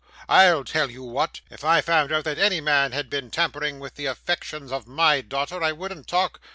[0.29, 3.93] I'll tell you what; if I found out that any man had been tampering with
[3.97, 6.39] the affections of my daughter, I wouldn't talk.